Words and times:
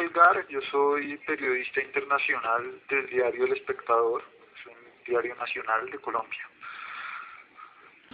Salgar, 0.00 0.46
yo 0.48 0.62
soy 0.70 1.18
periodista 1.26 1.82
internacional 1.82 2.80
del 2.88 3.06
diario 3.08 3.44
El 3.44 3.52
Espectador, 3.52 4.22
es 4.58 4.66
un 4.66 5.04
diario 5.04 5.34
nacional 5.36 5.90
de 5.90 5.98
Colombia. 5.98 6.48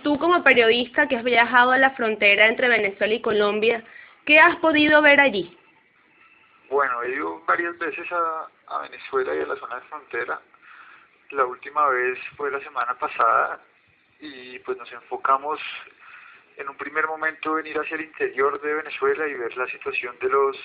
Tú 0.03 0.19
como 0.19 0.43
periodista 0.43 1.07
que 1.07 1.17
has 1.17 1.23
viajado 1.23 1.71
a 1.71 1.79
la 1.79 1.93
frontera 1.93 2.49
entre 2.49 2.69
Venezuela 2.69 3.15
y 3.15 3.23
Colombia, 3.23 3.85
¿qué 4.25 4.41
has 4.41 4.57
podido 4.57 5.01
ver 5.01 5.21
allí? 5.21 5.57
Bueno, 6.69 7.05
he 7.05 7.11
ido 7.15 7.41
varias 7.47 7.79
veces 7.79 8.11
a, 8.11 8.49
a 8.67 8.83
Venezuela 8.83 9.37
y 9.37 9.41
a 9.43 9.47
la 9.47 9.57
zona 9.57 9.77
de 9.77 9.83
frontera. 9.83 10.41
La 11.31 11.45
última 11.45 11.89
vez 11.91 12.19
fue 12.37 12.51
la 12.51 12.59
semana 12.65 12.99
pasada 12.99 13.61
y 14.19 14.59
pues 14.61 14.77
nos 14.77 14.91
enfocamos 14.91 15.61
en 16.57 16.69
un 16.69 16.77
primer 16.77 17.07
momento 17.07 17.61
en 17.61 17.69
ir 17.69 17.79
hacia 17.79 17.95
el 17.95 18.07
interior 18.07 18.61
de 18.61 18.75
Venezuela 18.75 19.29
y 19.29 19.35
ver 19.35 19.57
la 19.57 19.69
situación 19.69 20.17
de 20.19 20.29
los, 20.29 20.57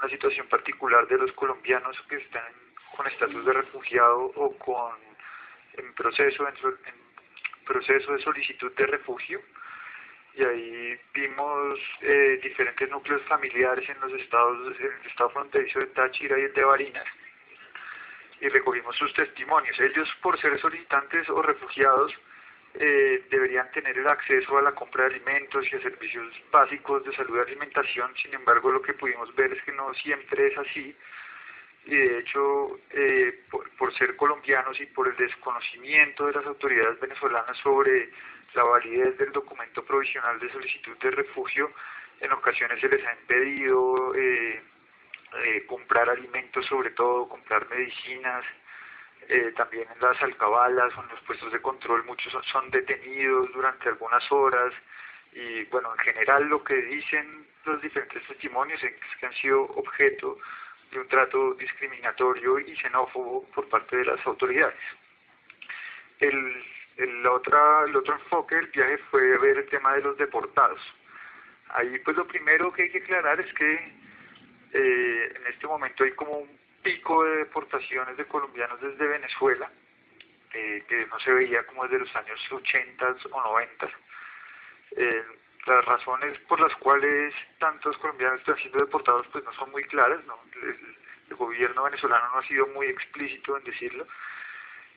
una 0.00 0.10
situación 0.10 0.46
particular 0.48 1.06
de 1.08 1.18
los 1.18 1.32
colombianos 1.32 2.00
que 2.08 2.16
están 2.16 2.52
con 2.96 3.06
estatus 3.06 3.44
de 3.44 3.52
refugiado 3.52 4.32
o 4.36 4.56
con 4.58 4.94
en 5.74 5.92
proceso 5.94 6.46
en, 6.48 6.54
proceso 7.64 8.12
de 8.12 8.22
solicitud 8.22 8.72
de 8.74 8.86
refugio 8.86 9.40
y 10.34 10.44
ahí 10.44 11.00
vimos 11.14 11.78
eh, 12.02 12.38
diferentes 12.42 12.88
núcleos 12.90 13.22
familiares 13.22 13.88
en 13.88 14.00
los 14.00 14.12
estados, 14.20 14.76
en 14.78 14.92
el 14.92 15.06
estado 15.06 15.30
fronterizo 15.30 15.80
de 15.80 15.86
Táchira 15.86 16.38
y 16.38 16.42
el 16.42 16.52
de 16.52 16.64
Barinas 16.64 17.06
y 18.40 18.48
recogimos 18.48 18.94
sus 18.96 19.12
testimonios. 19.14 19.78
Ellos 19.80 20.08
por 20.20 20.38
ser 20.38 20.58
solicitantes 20.60 21.28
o 21.30 21.40
refugiados 21.42 22.14
eh, 22.78 23.24
deberían 23.30 23.70
tener 23.72 23.96
el 23.96 24.06
acceso 24.06 24.58
a 24.58 24.62
la 24.62 24.72
compra 24.72 25.04
de 25.04 25.14
alimentos 25.14 25.66
y 25.72 25.76
a 25.76 25.80
servicios 25.80 26.26
básicos 26.50 27.04
de 27.04 27.14
salud 27.14 27.38
y 27.38 27.40
alimentación, 27.40 28.14
sin 28.16 28.34
embargo 28.34 28.70
lo 28.70 28.82
que 28.82 28.92
pudimos 28.92 29.34
ver 29.34 29.52
es 29.52 29.62
que 29.62 29.72
no 29.72 29.94
siempre 29.94 30.48
es 30.48 30.58
así. 30.58 30.94
Y 31.86 31.96
de 31.96 32.18
hecho 32.18 32.80
eh, 32.90 33.44
por, 33.50 33.94
ser 33.94 34.16
colombianos 34.16 34.78
y 34.80 34.86
por 34.86 35.08
el 35.08 35.16
desconocimiento 35.16 36.26
de 36.26 36.34
las 36.34 36.46
autoridades 36.46 37.00
venezolanas 37.00 37.56
sobre 37.58 38.10
la 38.54 38.64
validez 38.64 39.16
del 39.18 39.32
documento 39.32 39.84
provisional 39.84 40.38
de 40.38 40.52
solicitud 40.52 40.98
de 40.98 41.10
refugio, 41.12 41.72
en 42.20 42.32
ocasiones 42.32 42.80
se 42.80 42.88
les 42.88 43.06
ha 43.06 43.12
impedido 43.12 44.14
eh, 44.14 44.62
comprar 45.66 46.10
alimentos, 46.10 46.66
sobre 46.66 46.90
todo 46.90 47.28
comprar 47.28 47.68
medicinas, 47.70 48.44
eh, 49.28 49.52
también 49.56 49.86
en 49.92 50.00
las 50.00 50.20
alcabalas 50.22 50.96
o 50.96 51.02
en 51.02 51.08
los 51.08 51.20
puestos 51.22 51.52
de 51.52 51.60
control 51.60 52.04
muchos 52.04 52.32
son, 52.46 52.70
detenidos 52.70 53.52
durante 53.52 53.88
algunas 53.88 54.30
horas 54.30 54.72
y 55.32 55.64
bueno, 55.64 55.92
en 55.92 55.98
general 55.98 56.44
lo 56.48 56.62
que 56.62 56.74
dicen 56.74 57.46
los 57.64 57.80
diferentes 57.82 58.26
testimonios 58.26 58.82
es 58.82 58.94
que 59.18 59.26
han 59.26 59.34
sido 59.34 59.62
objeto 59.62 60.38
de 60.90 61.00
un 61.00 61.08
trato 61.08 61.54
discriminatorio 61.54 62.60
y 62.60 62.76
xenófobo 62.76 63.44
por 63.54 63.68
parte 63.68 63.96
de 63.96 64.04
las 64.04 64.24
autoridades. 64.26 64.80
El, 66.20 66.64
el, 66.96 67.26
otra, 67.26 67.84
el 67.84 67.96
otro 67.96 68.14
enfoque 68.14 68.54
del 68.54 68.68
viaje 68.68 68.98
fue 69.10 69.36
ver 69.38 69.58
el 69.58 69.68
tema 69.68 69.94
de 69.94 70.02
los 70.02 70.16
deportados. 70.16 70.80
Ahí 71.70 71.98
pues 71.98 72.16
lo 72.16 72.26
primero 72.26 72.72
que 72.72 72.84
hay 72.84 72.90
que 72.90 72.98
aclarar 72.98 73.40
es 73.40 73.52
que 73.54 73.74
eh, 74.72 75.32
en 75.34 75.46
este 75.48 75.66
momento 75.66 76.04
hay 76.04 76.12
como 76.12 76.38
un 76.38 76.65
pico 76.86 77.24
de 77.24 77.38
deportaciones 77.38 78.16
de 78.16 78.26
colombianos 78.26 78.80
desde 78.80 79.08
Venezuela, 79.08 79.68
eh, 80.54 80.84
que 80.88 81.04
no 81.06 81.18
se 81.18 81.32
veía 81.32 81.66
como 81.66 81.82
desde 81.82 81.98
los 81.98 82.14
años 82.14 82.40
80 82.48 83.16
o 83.32 83.40
90. 83.42 83.88
Eh, 84.92 85.24
las 85.66 85.84
razones 85.84 86.38
por 86.46 86.60
las 86.60 86.72
cuales 86.76 87.34
tantos 87.58 87.98
colombianos 87.98 88.38
están 88.38 88.56
siendo 88.58 88.78
deportados 88.78 89.26
pues 89.32 89.42
no 89.42 89.52
son 89.54 89.72
muy 89.72 89.82
claras, 89.84 90.24
¿no? 90.26 90.38
El, 90.62 91.34
gobierno 91.36 91.82
venezolano 91.82 92.30
no 92.32 92.38
ha 92.38 92.46
sido 92.46 92.68
muy 92.68 92.86
explícito 92.86 93.58
en 93.58 93.64
decirlo, 93.64 94.06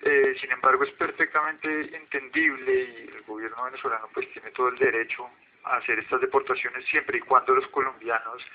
eh, 0.04 0.36
sin 0.40 0.52
embargo 0.52 0.84
es 0.84 0.92
perfectamente 0.92 1.98
entendible 1.98 2.72
y 2.72 3.12
el 3.16 3.24
gobierno 3.24 3.64
venezolano 3.64 4.08
pues 4.14 4.32
tiene 4.32 4.52
todo 4.52 4.70
el 4.70 4.78
derecho 4.78 5.28
a 5.64 5.78
hacer 5.78 5.98
estas 5.98 6.22
deportaciones 6.22 6.86
siempre 6.86 7.18
y 7.18 7.22
cuando 7.22 7.56
los 7.56 7.68
colombianos 7.70 8.46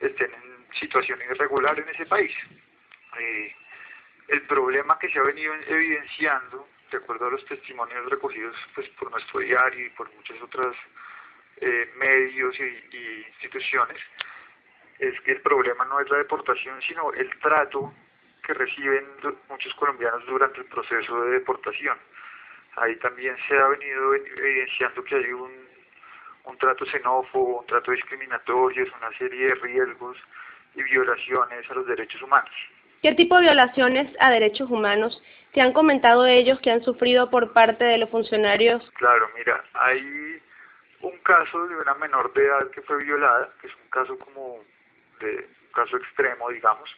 estén 0.00 0.32
en 0.34 0.66
situación 0.78 1.18
irregular 1.22 1.78
en 1.80 1.88
ese 1.88 2.04
país. 2.04 2.32
Eh, 3.18 3.54
el 4.28 4.42
problema 4.42 4.98
que 4.98 5.10
se 5.10 5.18
ha 5.18 5.22
venido 5.22 5.52
evidenciando, 5.66 6.68
de 6.90 6.98
acuerdo 6.98 7.26
a 7.26 7.30
los 7.30 7.44
testimonios 7.44 8.08
recogidos 8.08 8.56
pues, 8.74 8.88
por 8.90 9.10
nuestro 9.10 9.40
diario 9.40 9.86
y 9.86 9.90
por 9.90 10.12
muchos 10.14 10.40
otros 10.42 10.76
eh, 11.60 11.92
medios 11.96 12.58
y, 12.58 13.26
instituciones, 13.32 13.98
es 14.98 15.20
que 15.22 15.32
el 15.32 15.40
problema 15.40 15.84
no 15.84 16.00
es 16.00 16.08
la 16.08 16.18
deportación, 16.18 16.80
sino 16.82 17.12
el 17.12 17.28
trato 17.40 17.92
que 18.44 18.54
reciben 18.54 19.06
muchos 19.48 19.74
colombianos 19.74 20.24
durante 20.26 20.60
el 20.60 20.66
proceso 20.66 21.22
de 21.22 21.32
deportación. 21.32 21.98
Ahí 22.76 22.96
también 22.96 23.36
se 23.48 23.56
ha 23.56 23.68
venido 23.68 24.14
evidenciando 24.14 25.02
que 25.04 25.16
hay 25.16 25.32
un, 25.32 25.68
un 26.44 26.58
trato 26.58 26.84
xenófobo, 26.86 27.60
un 27.60 27.66
trato 27.66 27.90
discriminatorio, 27.92 28.86
una 28.96 29.16
serie 29.18 29.48
de 29.48 29.54
riesgos 29.56 30.16
y 30.74 30.82
violaciones 30.82 31.70
a 31.70 31.74
los 31.74 31.86
derechos 31.86 32.20
humanos. 32.22 32.54
¿Qué 33.04 33.12
tipo 33.12 33.36
de 33.36 33.42
violaciones 33.42 34.10
a 34.18 34.30
derechos 34.30 34.70
humanos 34.70 35.22
te 35.52 35.60
han 35.60 35.74
comentado 35.74 36.24
ellos 36.24 36.58
que 36.60 36.70
han 36.70 36.82
sufrido 36.82 37.28
por 37.28 37.52
parte 37.52 37.84
de 37.84 37.98
los 37.98 38.08
funcionarios? 38.08 38.82
Claro, 38.92 39.28
mira, 39.36 39.62
hay 39.74 40.40
un 41.02 41.18
caso 41.18 41.66
de 41.66 41.76
una 41.76 41.92
menor 41.96 42.32
de 42.32 42.46
edad 42.46 42.70
que 42.70 42.80
fue 42.80 43.04
violada, 43.04 43.52
que 43.60 43.66
es 43.66 43.74
un 43.74 43.90
caso 43.90 44.18
como 44.18 44.64
de 45.20 45.36
un 45.36 45.72
caso 45.74 45.98
extremo, 45.98 46.48
digamos, 46.48 46.96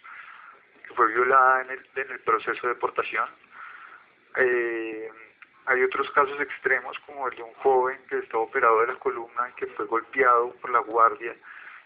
que 0.86 0.94
fue 0.94 1.08
violada 1.08 1.62
en 1.62 1.70
el, 1.70 1.86
en 1.96 2.12
el 2.12 2.20
proceso 2.20 2.68
de 2.68 2.74
deportación. 2.74 3.28
Eh, 4.36 5.10
hay 5.64 5.82
otros 5.82 6.08
casos 6.12 6.40
extremos 6.40 6.96
como 7.00 7.26
el 7.26 7.36
de 7.36 7.42
un 7.42 7.54
joven 7.54 7.98
que 8.08 8.18
estaba 8.18 8.44
operado 8.44 8.82
de 8.82 8.92
la 8.92 8.98
columna 9.00 9.50
y 9.50 9.54
que 9.54 9.66
fue 9.74 9.86
golpeado 9.86 10.52
por 10.60 10.70
la 10.70 10.78
guardia 10.78 11.34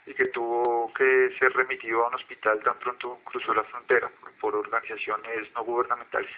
y 0.06 0.15
que 0.15 0.27
tuvo 0.27 0.93
que 0.94 1.34
ser 1.38 1.53
remitido 1.53 2.05
a 2.05 2.09
un 2.09 2.15
hospital 2.15 2.61
tan 2.62 2.78
pronto 2.78 3.21
cruzó 3.25 3.55
la 3.55 3.65
frontera 3.65 4.11
por, 4.41 4.55
organizaciones 4.55 5.53
no 5.55 5.65
gubernamentales. 5.65 6.31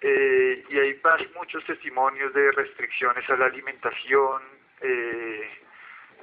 Eh, 0.00 0.64
y 0.68 0.78
hay 0.78 1.00
muchos 1.34 1.64
testimonios 1.64 2.32
de 2.34 2.50
restricciones 2.52 3.28
a 3.30 3.36
la 3.36 3.46
alimentación, 3.46 4.42
eh, 4.80 5.50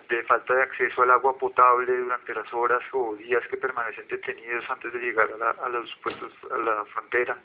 de 0.10 0.24
falta 0.24 0.56
de 0.56 0.64
acceso 0.64 1.04
al 1.04 1.12
agua 1.12 1.38
potable 1.38 1.96
durante 1.96 2.34
las 2.34 2.52
horas 2.52 2.82
o 2.94 3.16
días 3.16 3.46
que 3.48 3.58
permanecen 3.58 4.08
detenidos 4.08 4.68
antes 4.70 4.92
de 4.92 5.00
llegar 5.00 5.30
a, 5.62 5.70
los 5.70 5.96
puestos 5.98 6.34
a 6.52 6.58
la 6.58 6.84
frontera, 6.86 7.38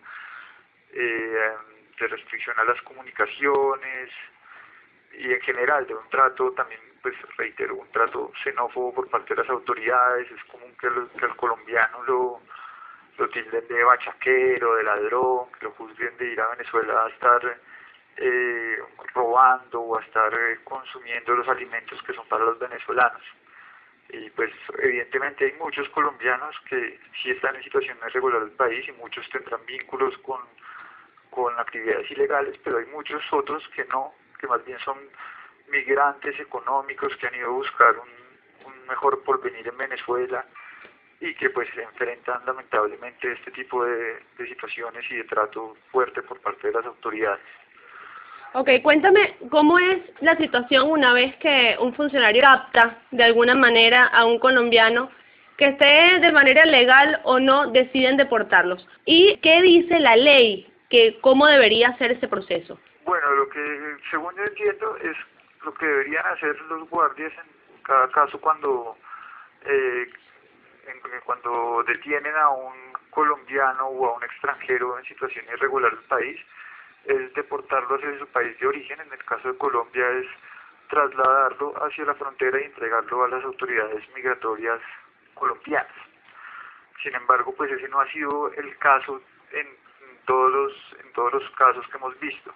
eh, 0.92 1.52
de 2.00 2.06
restricción 2.08 2.58
a 2.58 2.64
las 2.64 2.80
comunicaciones 2.82 4.10
y 5.12 5.32
en 5.32 5.40
general 5.42 5.86
de 5.86 5.94
un 5.94 6.08
trato 6.08 6.52
también 6.52 6.80
pues 7.04 7.14
reitero, 7.36 7.76
un 7.76 7.90
trato 7.90 8.32
xenófobo 8.42 8.94
por 8.94 9.10
parte 9.10 9.34
de 9.34 9.42
las 9.42 9.50
autoridades, 9.50 10.26
es 10.30 10.42
común 10.44 10.74
que, 10.80 10.88
que 11.18 11.26
al 11.26 11.36
colombiano 11.36 12.02
lo, 12.04 12.40
lo 13.18 13.28
tilden 13.28 13.68
de 13.68 13.84
bachaquero, 13.84 14.76
de 14.76 14.84
ladrón, 14.84 15.52
que 15.52 15.66
lo 15.66 15.72
juzguen 15.72 16.16
de 16.16 16.32
ir 16.32 16.40
a 16.40 16.48
Venezuela 16.56 17.04
a 17.04 17.08
estar 17.10 17.60
eh, 18.16 18.78
robando 19.12 19.82
o 19.82 19.98
a 19.98 20.02
estar 20.02 20.32
eh, 20.32 20.60
consumiendo 20.64 21.34
los 21.36 21.46
alimentos 21.46 22.02
que 22.04 22.14
son 22.14 22.26
para 22.26 22.46
los 22.46 22.58
venezolanos. 22.58 23.22
Y 24.08 24.30
pues 24.30 24.50
evidentemente 24.78 25.44
hay 25.44 25.52
muchos 25.60 25.86
colombianos 25.90 26.56
que 26.70 26.98
sí 27.22 27.32
están 27.32 27.54
en 27.56 27.64
situación 27.64 27.98
irregular 28.06 28.40
del 28.40 28.52
país 28.52 28.88
y 28.88 28.92
muchos 28.92 29.28
tendrán 29.28 29.60
vínculos 29.66 30.16
con, 30.22 30.40
con 31.28 31.52
actividades 31.58 32.10
ilegales, 32.10 32.58
pero 32.64 32.78
hay 32.78 32.86
muchos 32.86 33.22
otros 33.30 33.62
que 33.76 33.84
no, 33.92 34.14
que 34.40 34.46
más 34.46 34.64
bien 34.64 34.78
son 34.78 34.96
migrantes 35.68 36.38
económicos 36.40 37.16
que 37.16 37.26
han 37.26 37.34
ido 37.34 37.46
a 37.46 37.52
buscar 37.52 37.94
un, 37.98 38.72
un 38.72 38.86
mejor 38.86 39.22
porvenir 39.22 39.66
en 39.66 39.76
Venezuela 39.76 40.44
y 41.20 41.34
que 41.34 41.50
pues 41.50 41.68
se 41.74 41.82
enfrentan 41.82 42.44
lamentablemente 42.44 43.32
este 43.32 43.50
tipo 43.50 43.84
de, 43.84 44.20
de 44.38 44.48
situaciones 44.48 45.04
y 45.10 45.16
de 45.16 45.24
trato 45.24 45.76
fuerte 45.90 46.22
por 46.22 46.40
parte 46.40 46.68
de 46.68 46.74
las 46.74 46.86
autoridades. 46.86 47.44
Ok, 48.52 48.70
cuéntame 48.82 49.36
cómo 49.50 49.78
es 49.78 50.00
la 50.20 50.36
situación 50.36 50.88
una 50.88 51.12
vez 51.12 51.34
que 51.36 51.76
un 51.80 51.94
funcionario 51.94 52.42
capta 52.42 52.98
de 53.10 53.24
alguna 53.24 53.54
manera 53.54 54.06
a 54.06 54.24
un 54.24 54.38
colombiano 54.38 55.10
que 55.56 55.68
esté 55.68 56.20
de 56.20 56.32
manera 56.32 56.64
legal 56.64 57.20
o 57.24 57.40
no 57.40 57.70
deciden 57.70 58.16
deportarlos. 58.16 58.86
¿Y 59.04 59.38
qué 59.38 59.62
dice 59.62 59.98
la 59.98 60.16
ley? 60.16 60.70
que 60.88 61.18
¿Cómo 61.20 61.46
debería 61.46 61.96
ser 61.98 62.12
ese 62.12 62.28
proceso? 62.28 62.78
Bueno, 63.04 63.28
lo 63.32 63.48
que 63.48 63.96
según 64.10 64.32
yo 64.36 64.44
entiendo 64.44 64.96
es 64.98 65.16
lo 65.64 65.74
que 65.74 65.86
deberían 65.86 66.26
hacer 66.26 66.60
los 66.62 66.88
guardias 66.88 67.32
en 67.38 67.82
cada 67.82 68.08
caso 68.10 68.40
cuando 68.40 68.96
eh, 69.64 70.10
cuando 71.24 71.82
detienen 71.86 72.36
a 72.36 72.50
un 72.50 72.74
colombiano 73.10 73.86
o 73.86 74.08
a 74.08 74.16
un 74.16 74.24
extranjero 74.24 74.98
en 74.98 75.04
situación 75.04 75.44
irregular 75.52 75.94
del 75.94 76.04
país 76.04 76.40
es 77.04 77.32
deportarlo 77.34 77.96
hacia 77.96 78.18
su 78.18 78.26
país 78.28 78.58
de 78.58 78.66
origen, 78.66 79.00
en 79.00 79.12
el 79.12 79.24
caso 79.24 79.52
de 79.52 79.58
Colombia 79.58 80.08
es 80.10 80.26
trasladarlo 80.88 81.74
hacia 81.84 82.04
la 82.04 82.14
frontera 82.14 82.60
y 82.60 82.64
entregarlo 82.64 83.24
a 83.24 83.28
las 83.28 83.44
autoridades 83.44 84.02
migratorias 84.14 84.80
colombianas. 85.34 85.92
Sin 87.02 87.14
embargo, 87.14 87.54
pues 87.54 87.70
ese 87.72 87.88
no 87.88 88.00
ha 88.00 88.10
sido 88.10 88.52
el 88.52 88.76
caso 88.78 89.20
en, 89.52 89.66
todos 90.24 90.52
los, 90.52 90.72
en 91.04 91.12
todos 91.12 91.34
los 91.34 91.50
casos 91.50 91.86
que 91.88 91.96
hemos 91.98 92.18
visto. 92.20 92.54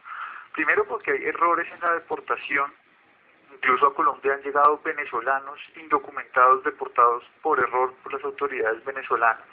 Primero 0.55 0.87
porque 0.87 1.13
hay 1.13 1.25
errores 1.25 1.71
en 1.73 1.81
la 1.81 1.95
deportación, 1.95 2.73
incluso 3.59 3.89
a 3.89 3.95
Colombia 3.95 4.35
han 4.35 4.43
llegado 4.43 4.81
venezolanos 4.85 5.59
indocumentados 5.77 6.63
deportados 6.65 7.25
por 7.43 7.59
error 7.59 7.93
por 8.03 8.13
las 8.13 8.25
autoridades 8.25 8.85
venezolanas. 8.85 9.45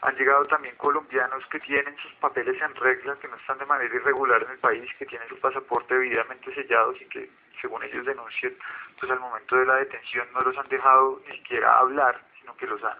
Han 0.00 0.16
llegado 0.16 0.46
también 0.46 0.76
colombianos 0.76 1.44
que 1.46 1.58
tienen 1.60 1.96
sus 1.98 2.12
papeles 2.14 2.60
en 2.62 2.74
regla, 2.76 3.16
que 3.20 3.28
no 3.28 3.36
están 3.36 3.58
de 3.58 3.66
manera 3.66 3.94
irregular 3.94 4.42
en 4.44 4.50
el 4.50 4.58
país, 4.58 4.88
que 4.98 5.06
tienen 5.06 5.28
su 5.28 5.38
pasaporte 5.40 5.94
debidamente 5.94 6.54
sellados 6.54 7.00
y 7.00 7.04
que, 7.06 7.28
según 7.60 7.82
ellos 7.82 8.06
denuncian, 8.06 8.54
pues 8.98 9.10
al 9.10 9.20
momento 9.20 9.56
de 9.56 9.66
la 9.66 9.74
detención 9.76 10.28
no 10.32 10.40
los 10.42 10.56
han 10.56 10.68
dejado 10.68 11.20
ni 11.28 11.36
siquiera 11.38 11.78
hablar, 11.78 12.20
sino 12.40 12.56
que 12.56 12.66
los 12.66 12.82
han 12.84 12.96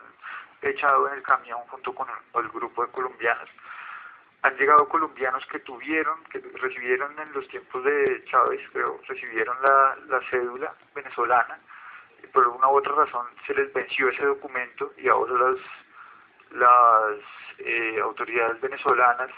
echado 0.62 1.08
en 1.08 1.14
el 1.14 1.22
camión 1.22 1.60
junto 1.68 1.94
con 1.94 2.08
el, 2.34 2.48
grupo 2.48 2.84
de 2.84 2.90
colombianos. 2.90 3.48
Han 4.42 4.56
llegado 4.56 4.88
colombianos 4.88 5.44
que 5.46 5.58
tuvieron, 5.60 6.22
que 6.24 6.38
recibieron 6.38 7.18
en 7.18 7.32
los 7.32 7.46
tiempos 7.48 7.82
de 7.84 8.24
Chávez, 8.26 8.60
pero 8.72 9.00
recibieron 9.08 9.56
la, 9.62 9.96
la 10.08 10.20
cédula 10.30 10.74
venezolana, 10.94 11.58
y 12.22 12.26
por 12.28 12.46
una 12.46 12.68
u 12.68 12.76
otra 12.76 12.94
razón 12.94 13.26
se 13.46 13.54
les 13.54 13.72
venció 13.72 14.08
ese 14.08 14.24
documento 14.24 14.92
y 14.96 15.08
ahora 15.08 15.50
las 15.50 15.58
las 16.52 17.18
eh, 17.58 18.00
autoridades 18.02 18.60
venezolanas 18.60 19.30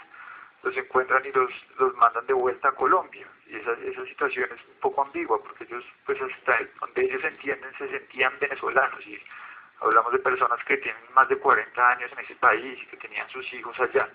los 0.63 0.75
encuentran 0.77 1.25
y 1.25 1.31
los, 1.31 1.51
los 1.79 1.95
mandan 1.95 2.25
de 2.27 2.33
vuelta 2.33 2.69
a 2.69 2.73
Colombia. 2.73 3.27
Y 3.47 3.55
esa, 3.55 3.71
esa 3.83 4.05
situación 4.05 4.49
es 4.53 4.63
un 4.65 4.79
poco 4.79 5.01
ambigua, 5.01 5.41
porque 5.41 5.63
ellos, 5.63 5.83
pues 6.05 6.21
hasta 6.21 6.59
donde 6.79 7.03
ellos 7.03 7.23
entienden, 7.23 7.71
se 7.77 7.89
sentían 7.89 8.33
venezolanos. 8.39 9.05
Y 9.07 9.19
hablamos 9.79 10.13
de 10.13 10.19
personas 10.19 10.63
que 10.65 10.77
tienen 10.77 11.01
más 11.15 11.27
de 11.29 11.37
40 11.37 11.89
años 11.89 12.11
en 12.11 12.19
ese 12.19 12.35
país 12.35 12.79
y 12.81 12.85
que 12.85 12.97
tenían 12.97 13.27
sus 13.29 13.51
hijos 13.53 13.77
allá. 13.79 14.07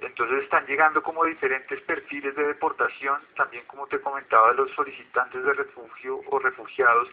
Entonces 0.00 0.42
están 0.42 0.66
llegando 0.66 1.02
como 1.02 1.24
diferentes 1.24 1.80
perfiles 1.82 2.34
de 2.34 2.46
deportación, 2.46 3.20
también 3.36 3.64
como 3.66 3.86
te 3.86 4.00
comentaba, 4.00 4.52
los 4.52 4.70
solicitantes 4.72 5.44
de 5.44 5.52
refugio 5.52 6.20
o 6.26 6.38
refugiados 6.38 7.08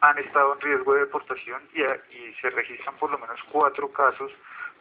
han 0.00 0.18
estado 0.18 0.54
en 0.54 0.60
riesgo 0.60 0.94
de 0.94 1.00
deportación 1.00 1.62
y, 1.72 1.82
y 1.82 2.34
se 2.40 2.50
registran 2.50 2.96
por 2.96 3.10
lo 3.10 3.18
menos 3.18 3.40
cuatro 3.50 3.90
casos 3.92 4.30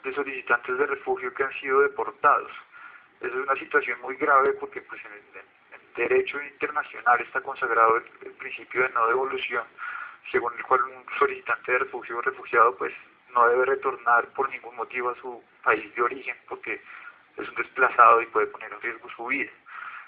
de 0.04 0.14
solicitantes 0.14 0.78
de 0.78 0.86
refugio 0.86 1.34
que 1.34 1.44
han 1.44 1.54
sido 1.60 1.82
deportados. 1.82 2.52
Esa 3.20 3.28
es 3.28 3.48
una 3.48 3.56
situación 3.56 4.02
muy 4.02 4.16
grave 4.18 4.54
porque 4.54 4.82
pues 4.82 5.02
en 5.06 5.14
el, 5.14 5.44
derecho 5.96 6.42
internacional 6.42 7.22
está 7.22 7.40
consagrado 7.42 7.98
el, 7.98 8.32
principio 8.32 8.82
de 8.82 8.90
no 8.90 9.08
devolución, 9.08 9.64
según 10.32 10.52
el 10.58 10.64
cual 10.64 10.82
un 10.84 11.06
solicitante 11.20 11.72
de 11.72 11.80
refugio 11.80 12.18
o 12.18 12.22
refugiado 12.22 12.76
pues 12.76 12.92
no 13.32 13.48
debe 13.48 13.66
retornar 13.66 14.26
por 14.30 14.50
ningún 14.50 14.76
motivo 14.76 15.12
a 15.12 15.16
su 15.16 15.42
país 15.64 15.94
de 15.96 16.02
origen 16.02 16.36
porque 16.50 16.82
es 17.38 17.50
un 17.50 17.56
desplazado 17.56 18.22
y 18.22 18.28
puede 18.28 18.48
poner 18.48 18.72
en 18.72 18.82
riesgo 18.82 19.10
su 19.10 19.26
vida. 19.26 19.52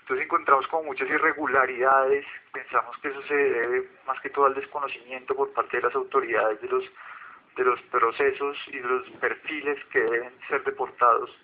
Entonces 0.02 0.26
encontramos 0.26 0.68
como 0.68 0.84
muchas 0.84 1.10
irregularidades, 1.10 2.26
pensamos 2.54 2.96
que 3.00 3.08
eso 3.08 3.22
se 3.24 3.36
debe 3.36 3.90
más 4.06 4.20
que 4.22 4.30
todo 4.30 4.46
al 4.46 4.54
desconocimiento 4.54 5.36
por 5.36 5.52
parte 5.54 5.78
de 5.78 5.84
las 5.84 5.96
autoridades 5.96 6.62
de 6.62 6.68
los, 6.68 6.84
de 7.56 7.64
los 7.64 7.82
procesos 7.84 8.58
y 8.68 8.78
de 8.78 8.88
los 8.88 9.10
perfiles 9.20 9.84
que 9.86 10.00
deben 10.02 10.34
ser 10.48 10.64
deportados. 10.64 11.36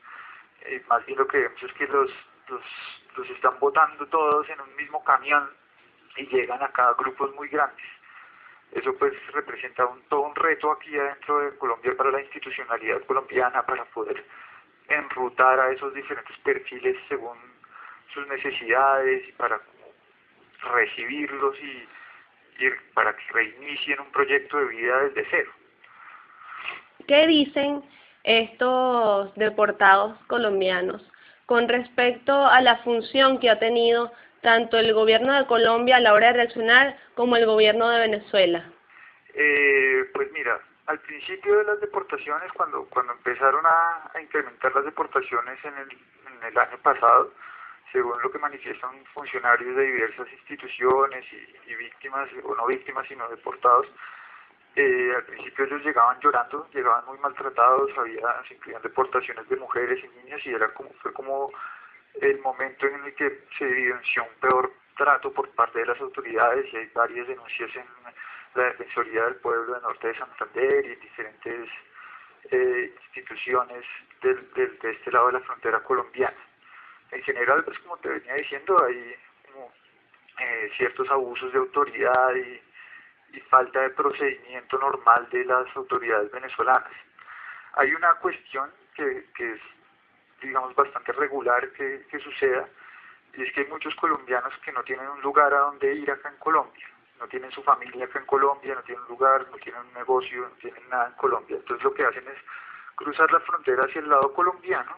Eh, 0.62 0.84
más 0.88 1.04
bien 1.08 1.18
lo 1.18 1.28
que 1.28 1.40
vemos 1.40 1.64
es 1.64 1.74
que 1.74 1.88
los, 1.88 2.12
los, 2.50 2.64
los 3.18 3.30
están 3.32 3.58
votando 3.60 4.06
todos 4.08 4.48
en 4.48 4.62
un 4.62 4.76
mismo 4.76 5.04
camión 5.04 5.50
y 6.18 6.28
llegan 6.28 6.62
a 6.62 6.72
cada 6.72 6.94
grupos 6.94 7.34
muy 7.34 7.48
grandes. 7.48 7.86
Eso 8.72 8.96
pues 8.98 9.14
representa 9.34 9.86
un, 9.86 10.02
todo 10.04 10.22
un 10.22 10.36
reto 10.36 10.72
aquí 10.72 10.96
adentro 10.98 11.40
de 11.40 11.58
Colombia 11.58 11.98
para 11.98 12.12
la 12.12 12.22
institucionalidad 12.22 13.02
colombiana, 13.06 13.66
para 13.66 13.86
poder 13.86 14.24
enrutar 14.96 15.60
a 15.60 15.72
esos 15.72 15.94
diferentes 15.94 16.38
perfiles 16.40 16.98
según 17.08 17.38
sus 18.14 18.28
necesidades 18.28 19.28
y 19.28 19.32
para 19.34 19.60
recibirlos 20.74 21.56
y, 21.60 21.88
para 22.94 23.16
que 23.16 23.24
reinicien 23.32 24.00
un 24.00 24.12
proyecto 24.12 24.58
de 24.58 24.66
vida 24.66 25.04
desde 25.06 25.28
cero. 25.32 25.52
¿Qué 27.08 27.26
dicen 27.26 27.82
estos 28.24 29.34
deportados 29.36 30.16
colombianos 30.28 31.02
con 31.48 31.68
respecto 31.68 32.46
a 32.46 32.62
la 32.62 32.78
función 32.84 33.40
que 33.40 33.50
ha 33.50 33.58
tenido 33.58 34.12
tanto 34.42 34.78
el 34.78 34.94
gobierno 34.94 35.34
de 35.34 35.48
Colombia 35.48 35.98
a 35.98 36.00
la 36.00 36.14
hora 36.14 36.28
de 36.28 36.34
reaccionar 36.34 36.98
como 37.16 37.36
el 37.36 37.46
gobierno 37.46 37.90
de 37.90 38.00
Venezuela? 38.00 38.64
Eh, 39.34 40.06
pues 40.14 40.32
mira, 40.32 40.60
al 40.88 41.00
principio 41.00 41.58
de 41.58 41.64
las 41.64 41.80
deportaciones, 41.80 42.52
cuando 42.54 42.86
cuando 42.86 43.14
empezaron 43.14 43.66
a, 43.66 44.12
incrementar 44.22 44.74
las 44.76 44.86
deportaciones 44.86 45.64
en 45.64 45.78
el, 45.78 45.90
en 45.92 46.44
el 46.44 46.58
año 46.58 46.78
pasado, 46.80 47.32
según 47.92 48.22
lo 48.22 48.32
que 48.32 48.40
manifiestan 48.40 49.04
funcionarios 49.14 49.76
de 49.76 49.84
diversas 49.84 50.32
instituciones 50.32 51.26
y, 51.68 51.76
víctimas, 51.76 52.30
o 52.44 52.56
no 52.56 52.66
víctimas, 52.66 53.08
sino 53.08 53.28
deportados, 53.30 53.88
eh, 54.76 55.14
al 55.16 55.24
principio 55.26 55.66
ellos 55.66 55.84
llegaban 55.84 56.20
llorando, 56.22 56.68
llegaban 56.74 57.06
muy 57.06 57.18
maltratados, 57.20 57.92
había, 57.98 58.42
se 58.48 58.54
incluían 58.54 58.82
deportaciones 58.82 59.48
de 59.50 59.58
mujeres 59.58 60.00
y 60.04 60.24
niños 60.24 60.42
y 60.46 60.54
era 60.54 60.74
como, 60.74 60.92
fue 61.02 61.12
como 61.12 61.52
el 62.22 62.40
momento 62.40 62.88
en 62.88 63.04
el 63.04 63.16
que 63.16 63.46
se 63.58 63.66
evidenció 63.66 64.24
un 64.24 64.40
peor 64.40 64.72
trato 64.98 65.32
por 65.34 65.50
parte 65.50 65.80
de 65.80 65.86
las 65.88 66.00
autoridades 66.00 66.72
y 66.74 66.78
hay 66.78 66.90
varias 66.94 67.28
denuncias 67.28 67.70
en 67.76 68.01
la 68.56 68.64
Defensoría 68.66 69.26
del 69.26 69.36
Pueblo 69.36 69.76
de 69.76 69.82
Norte 69.82 70.08
de 70.08 70.18
Santander 70.18 70.86
y 70.86 70.94
en 70.94 71.00
diferentes 71.00 71.70
eh, 72.52 72.94
instituciones 73.06 73.86
del, 74.22 74.52
del, 74.54 74.78
de 74.80 74.92
este 74.92 75.12
lado 75.12 75.28
de 75.28 75.34
la 75.34 75.40
frontera 75.42 75.80
colombiana 75.82 76.38
en 77.12 77.22
general, 77.24 77.64
pues 77.64 77.78
como 77.80 77.98
te 77.98 78.10
venía 78.10 78.36
diciendo, 78.36 78.84
hay 78.84 79.16
eh, 80.40 80.72
ciertos 80.78 81.10
abusos 81.10 81.52
de 81.52 81.60
autoridad 81.60 82.36
y, 82.36 82.62
falta 83.50 83.80
de 83.80 83.92
procedimiento 83.92 84.78
normal 84.78 85.28
de 85.32 85.46
las 85.46 85.66
autoridades 85.78 86.30
venezolanas. 86.32 86.92
Hay 87.74 87.94
una 87.94 88.14
cuestión 88.16 88.70
que, 88.94 89.30
que 89.34 89.54
es, 89.54 89.62
digamos, 90.42 90.76
bastante 90.76 91.14
regular 91.14 91.72
que, 91.72 92.06
que 92.10 92.20
suceda, 92.20 92.68
y 93.34 93.44
es 93.44 93.54
que 93.54 93.62
hay 93.62 93.68
muchos 93.68 93.96
colombianos 93.96 94.54
que 94.66 94.74
no 94.74 94.84
tienen 94.84 95.08
un 95.08 95.22
lugar 95.22 95.54
a 95.54 95.60
donde 95.60 95.96
ir 95.96 96.12
acá 96.12 96.28
en 96.28 96.38
Colombia, 96.38 96.88
no 97.22 97.28
tienen 97.28 97.52
su 97.52 97.64
familia 97.64 98.06
acá 98.06 98.20
en 98.20 98.26
Colombia, 98.26 98.76
no 98.76 98.82
tienen 98.82 99.04
un 99.04 99.10
lugar, 99.10 99.48
no 99.50 99.58
tienen 99.58 99.82
un 99.82 99.94
negocio, 99.94 100.42
no 100.42 100.56
tienen 100.60 100.90
nada 100.90 101.08
en 101.08 101.14
Colombia. 101.14 101.56
Entonces 101.56 101.84
lo 101.84 101.94
que 101.94 102.04
hacen 102.04 102.28
es 102.28 102.38
cruzar 102.96 103.32
la 103.32 103.40
frontera 103.42 103.86
hacia 103.86 104.02
el 104.02 104.10
lado 104.10 104.34
colombiano 104.34 104.98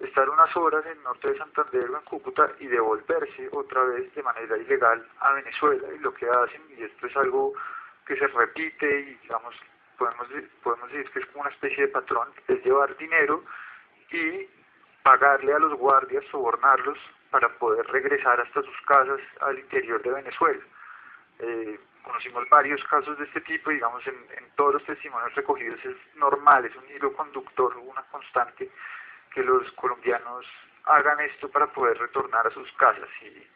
estar 0.00 0.28
unas 0.28 0.54
horas 0.56 0.84
en 0.86 0.92
el 0.92 1.02
norte 1.02 1.28
de 1.28 1.38
Santander 1.38 1.90
o 1.90 1.96
en 1.96 2.04
Cúcuta 2.04 2.50
y 2.58 2.66
devolverse 2.66 3.48
otra 3.52 3.84
vez 3.84 4.12
de 4.14 4.22
manera 4.22 4.56
ilegal 4.56 5.06
a 5.20 5.32
Venezuela. 5.34 5.88
Y 5.94 5.98
lo 5.98 6.12
que 6.12 6.28
hacen, 6.28 6.62
y 6.76 6.82
esto 6.82 7.06
es 7.06 7.16
algo 7.16 7.52
que 8.06 8.16
se 8.16 8.26
repite 8.26 9.00
y 9.00 9.14
digamos, 9.22 9.54
podemos, 9.98 10.26
podemos 10.62 10.90
decir 10.90 11.10
que 11.12 11.20
es 11.20 11.26
como 11.26 11.42
una 11.42 11.50
especie 11.50 11.86
de 11.86 11.92
patrón, 11.92 12.28
es 12.48 12.64
llevar 12.64 12.96
dinero 12.96 13.44
y 14.10 14.48
pagarle 15.02 15.52
a 15.52 15.58
los 15.58 15.74
guardias, 15.74 16.24
sobornarlos 16.30 16.98
para 17.30 17.48
poder 17.58 17.86
regresar 17.86 18.40
hasta 18.40 18.62
sus 18.62 18.80
casas 18.86 19.20
al 19.40 19.58
interior 19.58 20.02
de 20.02 20.10
Venezuela. 20.10 20.62
Eh, 21.38 21.78
conocimos 22.02 22.48
varios 22.48 22.82
casos 22.84 23.18
de 23.18 23.24
este 23.24 23.40
tipo, 23.42 23.70
digamos, 23.70 24.06
en, 24.06 24.14
en 24.36 24.50
todos 24.56 24.74
los 24.74 24.84
testimonios 24.84 25.34
recogidos 25.34 25.84
es 25.84 25.96
normal, 26.16 26.64
es 26.64 26.74
un 26.76 26.88
hilo 26.90 27.12
conductor, 27.14 27.76
una 27.76 28.02
constante 28.04 28.70
que 29.32 29.42
los 29.42 29.70
colombianos 29.72 30.46
hagan 30.84 31.20
esto 31.20 31.48
para 31.50 31.66
poder 31.68 31.98
retornar 31.98 32.46
a 32.46 32.50
sus 32.50 32.70
casas 32.72 33.08
y 33.22 33.46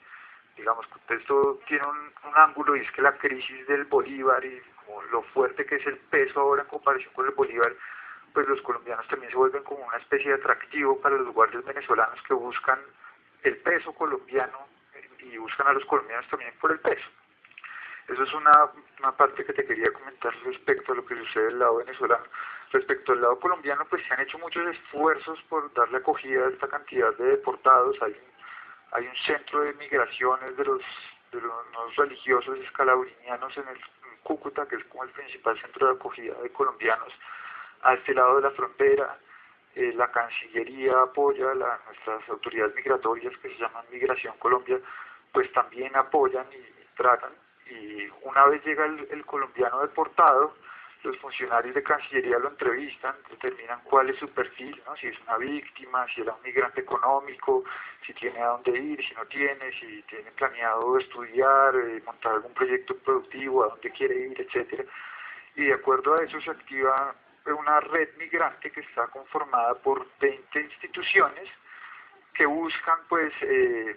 digamos 0.57 0.87
esto 1.09 1.61
tiene 1.67 1.85
un, 1.87 2.13
ángulo 2.35 2.77
y 2.77 2.81
es 2.81 2.91
que 2.93 3.03
la 3.03 3.17
crisis 3.17 3.67
del 3.67 3.85
Bolívar 3.85 4.45
y 4.45 4.61
como 4.85 5.03
lo 5.05 5.23
fuerte 5.23 5.65
que 5.65 5.77
es 5.77 5.87
el 5.87 5.97
peso 5.97 6.41
ahora 6.41 6.63
en 6.63 6.69
comparación 6.69 7.13
con 7.15 7.27
el 7.27 7.33
Bolívar 7.33 7.75
pues 8.33 8.47
los 8.47 8.61
colombianos 8.63 9.07
también 9.09 9.31
se 9.31 9.39
vuelven 9.39 9.63
como 9.63 9.87
una 9.87 9.97
especie 9.97 10.29
de 10.29 10.35
atractivo 10.35 11.01
para 11.01 11.17
los 11.17 11.33
guardias 11.33 11.65
venezolanos 11.65 12.21
que 12.23 12.35
buscan 12.35 12.79
el 13.43 13.57
peso 13.59 13.93
colombiano 13.95 14.69
y 15.21 15.37
buscan 15.39 15.67
a 15.67 15.73
los 15.73 15.85
colombianos 15.87 16.29
también 16.29 16.53
por 16.61 16.71
el 16.71 16.79
peso. 16.81 17.09
Eso 18.09 18.23
es 18.23 18.33
una, 18.35 18.71
una 19.01 19.17
parte 19.17 19.45
que 19.45 19.53
te 19.53 19.67
quería 19.67 19.93
comentar 19.93 20.35
respecto 20.45 20.93
a 20.93 20.97
lo 20.97 21.05
que 21.05 21.17
sucede 21.17 21.47
del 21.47 21.59
lado 21.59 21.77
venezolano. 21.77 22.25
Respecto 22.73 23.13
al 23.13 23.21
lado 23.21 23.39
colombiano, 23.41 23.85
pues 23.89 24.05
se 24.07 24.15
han 24.15 24.21
hecho 24.21 24.39
muchos 24.39 24.67
esfuerzos 24.67 25.41
por 25.49 25.73
darle 25.75 25.99
acogida 25.99 26.47
a 26.47 26.51
esta 26.51 26.69
cantidad 26.69 27.15
de 27.17 27.25
deportados. 27.25 27.97
Hay 28.03 28.17
hay 28.93 29.07
un 29.07 29.17
centro 29.17 29.61
de 29.63 29.75
migraciones 29.75 30.57
de 30.57 30.65
los, 30.65 30.83
de 31.33 31.41
los 31.41 31.97
religiosos 31.97 32.59
escalabrinianos 32.61 33.57
en 33.57 33.69
el 33.69 33.79
Cúcuta, 34.23 34.67
que 34.67 34.77
es 34.77 34.85
como 34.87 35.05
el 35.05 35.11
principal 35.11 35.61
centro 35.61 35.87
de 35.87 35.95
acogida 35.95 36.35
de 36.43 36.51
colombianos 36.51 37.13
a 37.83 37.95
este 37.95 38.13
lado 38.13 38.37
de 38.37 38.43
la 38.43 38.51
frontera. 38.51 39.19
Eh, 39.75 39.93
la 39.95 40.11
Cancillería 40.11 41.03
apoya, 41.03 41.55
la, 41.55 41.79
nuestras 41.87 42.29
autoridades 42.29 42.75
migratorias 42.75 43.37
que 43.39 43.51
se 43.51 43.59
llaman 43.59 43.85
Migración 43.93 44.37
Colombia, 44.39 44.81
pues 45.33 45.53
también 45.53 45.95
apoyan 45.95 46.47
y 46.53 46.97
tratan. 46.97 47.33
Y 47.71 48.09
una 48.23 48.47
vez 48.47 48.65
llega 48.65 48.87
el 48.87 49.25
colombiano 49.27 49.81
deportado, 49.83 50.55
los 51.07 51.17
funcionarios 51.19 51.75
de 51.75 51.83
Cancillería 51.83 52.39
lo 52.39 52.49
entrevistan, 52.49 53.15
determinan 53.31 53.81
cuál 53.85 54.11
es 54.11 54.19
su 54.19 54.29
perfil, 54.29 54.83
¿no? 54.87 54.97
si 54.97 55.07
es 55.07 55.21
una 55.21 55.39
víctima, 55.39 56.07
si 56.13 56.21
era 56.21 56.35
un 56.35 56.43
migrante 56.43 56.81
económico, 56.81 57.65
si 58.05 58.13
tiene 58.15 58.41
a 58.41 58.49
dónde 58.49 58.77
ir, 58.77 59.07
si 59.07 59.15
no 59.15 59.25
tiene, 59.27 59.73
si 59.79 60.03
tiene 60.03 60.31
planeado 60.33 60.99
estudiar, 60.99 61.77
eh, 61.77 62.03
montar 62.05 62.35
algún 62.35 62.53
proyecto 62.55 62.97
productivo, 62.99 63.65
a 63.65 63.69
dónde 63.69 63.91
quiere 63.93 64.17
ir, 64.17 64.41
etcétera. 64.41 64.85
Y 65.55 65.67
de 65.67 65.75
acuerdo 65.75 66.15
a 66.15 66.25
eso 66.25 66.41
se 66.41 66.51
activa 66.51 67.15
una 67.47 67.79
red 67.79 68.09
migrante 68.19 68.73
que 68.73 68.81
está 68.81 69.07
conformada 69.07 69.75
por 69.75 70.05
20 70.19 70.61
instituciones 70.61 71.49
que 72.35 72.45
buscan 72.45 72.99
pues 73.09 73.33
eh, 73.43 73.97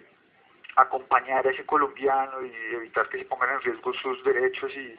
acompañar 0.82 1.46
a 1.48 1.52
ese 1.52 1.66
colombiano 1.66 2.44
y 2.46 2.54
evitar 2.74 3.10
que 3.10 3.20
se 3.20 3.26
pongan 3.26 3.52
en 3.52 3.62
riesgo 3.62 3.94
sus 3.94 4.24
derechos 4.24 4.72
y 4.76 4.98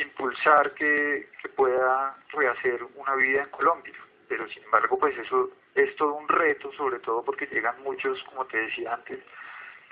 impulsar 0.00 0.72
que, 0.74 1.28
pueda 1.56 2.16
rehacer 2.30 2.82
una 2.96 3.14
vida 3.14 3.42
en 3.42 3.50
Colombia. 3.50 3.94
Pero 4.28 4.48
sin 4.48 4.64
embargo, 4.64 4.98
pues 4.98 5.16
eso 5.16 5.50
es 5.74 5.94
todo 5.96 6.14
un 6.14 6.26
reto, 6.26 6.72
sobre 6.72 6.98
todo 6.98 7.24
porque 7.24 7.46
llegan 7.46 7.80
muchos, 7.82 8.22
como 8.24 8.44
te 8.46 8.58
decía 8.58 8.94
antes, 8.94 9.20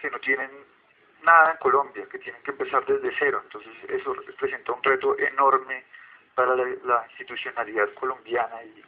que 0.00 0.10
no 0.10 0.18
tienen 0.18 0.50
nada 1.22 1.52
en 1.52 1.58
Colombia, 1.58 2.08
que 2.10 2.18
tienen 2.18 2.42
que 2.42 2.50
empezar 2.50 2.84
desde 2.84 3.14
cero. 3.16 3.42
Entonces 3.44 3.72
eso 3.88 4.12
representa 4.14 4.72
un 4.72 4.82
reto 4.82 5.16
enorme 5.18 5.84
para 6.34 6.56
la, 6.56 7.06
institucionalidad 7.10 7.92
colombiana 7.94 8.64
y, 8.64 8.82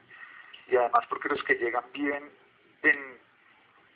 y 0.72 0.76
además 0.76 1.04
porque 1.08 1.28
los 1.28 1.44
que 1.44 1.54
llegan 1.54 1.84
viven 1.92 2.28
en 2.82 3.23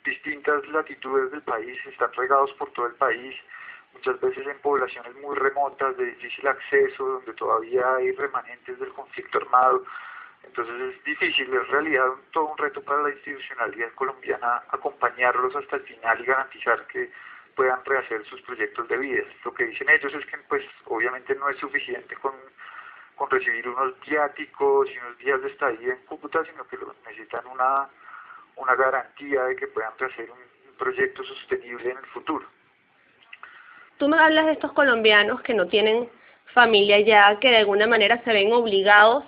distintas 0.03 0.67
latitudes 0.67 1.31
del 1.31 1.41
país, 1.41 1.77
están 1.85 2.11
regados 2.13 2.51
por 2.53 2.71
todo 2.71 2.87
el 2.87 2.95
país, 2.95 3.35
muchas 3.93 4.19
veces 4.19 4.47
en 4.47 4.59
poblaciones 4.59 5.15
muy 5.15 5.35
remotas, 5.35 5.97
de 5.97 6.05
difícil 6.05 6.47
acceso, 6.47 7.05
donde 7.05 7.33
todavía 7.33 7.95
hay 7.95 8.11
remanentes 8.13 8.79
del 8.79 8.93
conflicto 8.93 9.39
armado. 9.39 9.83
Entonces 10.43 10.75
es 10.95 11.03
difícil, 11.03 11.53
es 11.53 11.67
realidad 11.67 12.07
todo 12.31 12.45
un 12.45 12.57
reto 12.57 12.81
para 12.81 13.03
la 13.03 13.09
institucionalidad 13.09 13.91
colombiana 13.95 14.63
acompañarlos 14.69 15.55
hasta 15.55 15.75
el 15.77 15.83
final 15.83 16.21
y 16.21 16.25
garantizar 16.25 16.87
que 16.87 17.11
puedan 17.55 17.83
rehacer 17.83 18.25
sus 18.25 18.41
proyectos 18.43 18.87
de 18.87 18.97
vida. 18.97 19.23
Lo 19.43 19.53
que 19.53 19.65
dicen 19.65 19.89
ellos 19.89 20.13
es 20.13 20.25
que 20.27 20.37
pues 20.47 20.63
obviamente 20.85 21.35
no 21.35 21.49
es 21.49 21.57
suficiente 21.57 22.15
con, 22.15 22.33
con 23.15 23.29
recibir 23.29 23.67
unos 23.67 23.99
viáticos 23.99 24.89
y 24.89 24.97
unos 24.97 25.17
días 25.17 25.41
de 25.41 25.49
estadía 25.49 25.93
en 25.93 26.05
Cúcuta, 26.05 26.43
sino 26.45 26.65
que 26.67 26.77
necesitan 27.05 27.45
una, 27.47 27.89
una 28.59 28.75
garantía 28.75 29.43
de 29.45 29.55
que 29.55 29.67
puedan 29.67 29.97
rehacer 29.97 30.29
un 30.29 30.77
proyecto 30.77 31.23
sostenible 31.23 31.91
en 31.91 31.97
el 31.97 32.05
futuro. 32.07 32.45
Tú 33.97 34.07
me 34.07 34.17
hablas 34.17 34.45
de 34.45 34.53
estos 34.53 34.71
colombianos 34.73 35.41
que 35.41 35.53
no 35.53 35.67
tienen 35.67 36.09
familia 36.53 36.99
ya, 36.99 37.37
que 37.39 37.49
de 37.49 37.57
alguna 37.57 37.87
manera 37.87 38.21
se 38.23 38.31
ven 38.31 38.51
obligados 38.53 39.25